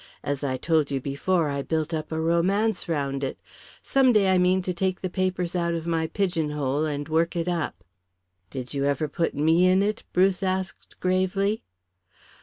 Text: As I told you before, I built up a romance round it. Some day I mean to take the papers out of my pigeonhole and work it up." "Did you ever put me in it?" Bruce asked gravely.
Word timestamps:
As 0.23 0.43
I 0.43 0.57
told 0.57 0.89
you 0.89 0.99
before, 0.99 1.49
I 1.49 1.61
built 1.61 1.93
up 1.93 2.11
a 2.11 2.19
romance 2.19 2.89
round 2.89 3.23
it. 3.23 3.37
Some 3.83 4.11
day 4.11 4.31
I 4.31 4.39
mean 4.39 4.63
to 4.63 4.73
take 4.73 4.99
the 5.01 5.11
papers 5.11 5.55
out 5.55 5.75
of 5.75 5.85
my 5.85 6.07
pigeonhole 6.07 6.85
and 6.85 7.07
work 7.07 7.35
it 7.35 7.47
up." 7.47 7.83
"Did 8.49 8.73
you 8.73 8.85
ever 8.85 9.07
put 9.07 9.35
me 9.35 9.67
in 9.67 9.83
it?" 9.83 10.01
Bruce 10.11 10.41
asked 10.41 10.99
gravely. 10.99 11.61